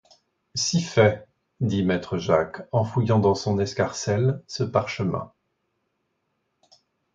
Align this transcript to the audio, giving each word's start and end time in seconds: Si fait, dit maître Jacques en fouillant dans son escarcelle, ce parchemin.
Si 0.55 0.81
fait, 0.81 1.27
dit 1.59 1.83
maître 1.83 2.17
Jacques 2.17 2.67
en 2.71 2.83
fouillant 2.83 3.19
dans 3.19 3.35
son 3.35 3.59
escarcelle, 3.59 4.41
ce 4.47 4.63
parchemin. 4.63 5.31